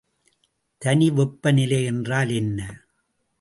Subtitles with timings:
[0.81, 2.59] தனிவெப்பநிலை என்றால் என்ன?